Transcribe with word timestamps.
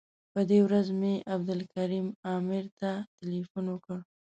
په 0.33 0.39
دې 0.49 0.59
ورځ 0.67 0.87
مې 0.99 1.13
عبدالکریم 1.33 2.07
عامر 2.27 2.65
ته 2.79 2.91
تیلفون 3.17 3.65
وکړ. 3.69 3.97